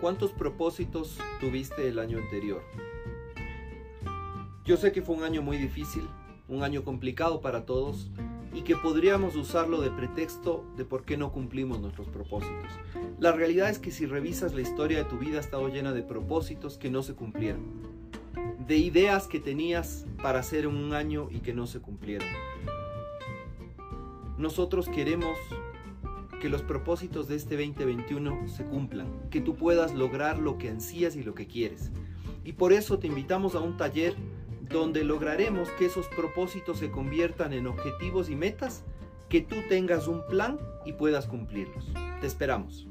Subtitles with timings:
[0.00, 2.62] ¿cuántos propósitos tuviste el año anterior?
[4.64, 6.06] Yo sé que fue un año muy difícil,
[6.48, 8.10] un año complicado para todos
[8.54, 12.70] y que podríamos usarlo de pretexto de por qué no cumplimos nuestros propósitos.
[13.18, 16.02] La realidad es que si revisas la historia de tu vida ha estado llena de
[16.02, 17.62] propósitos que no se cumplieron,
[18.66, 22.28] de ideas que tenías para hacer en un año y que no se cumplieron.
[24.36, 25.36] Nosotros queremos
[26.38, 31.16] que los propósitos de este 2021 se cumplan, que tú puedas lograr lo que ansías
[31.16, 31.90] y lo que quieres.
[32.44, 34.14] Y por eso te invitamos a un taller
[34.68, 38.84] donde lograremos que esos propósitos se conviertan en objetivos y metas,
[39.28, 41.92] que tú tengas un plan y puedas cumplirlos.
[42.20, 42.86] Te esperamos.